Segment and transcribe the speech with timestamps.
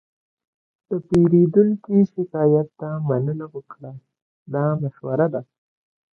[0.89, 3.91] د پیرودونکي شکایت ته مننه وکړه،
[4.53, 5.41] دا مشوره ده.